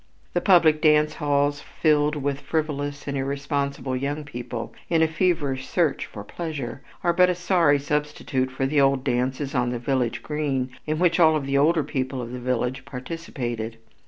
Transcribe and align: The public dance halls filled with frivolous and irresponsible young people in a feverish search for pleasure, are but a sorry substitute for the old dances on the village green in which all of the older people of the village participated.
The 0.33 0.41
public 0.41 0.81
dance 0.81 1.13
halls 1.13 1.61
filled 1.61 2.15
with 2.15 2.39
frivolous 2.41 3.07
and 3.07 3.15
irresponsible 3.15 3.95
young 3.95 4.23
people 4.23 4.73
in 4.89 5.03
a 5.03 5.07
feverish 5.07 5.67
search 5.67 6.07
for 6.07 6.23
pleasure, 6.23 6.81
are 7.03 7.13
but 7.13 7.29
a 7.29 7.35
sorry 7.35 7.77
substitute 7.77 8.49
for 8.49 8.65
the 8.65 8.81
old 8.81 9.03
dances 9.03 9.53
on 9.53 9.69
the 9.69 9.77
village 9.77 10.23
green 10.23 10.71
in 10.87 10.97
which 10.97 11.19
all 11.19 11.35
of 11.35 11.45
the 11.45 11.59
older 11.59 11.83
people 11.83 12.19
of 12.19 12.31
the 12.31 12.39
village 12.39 12.83
participated. 12.83 13.77